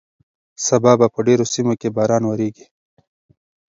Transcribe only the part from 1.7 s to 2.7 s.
کې باران وورېږي.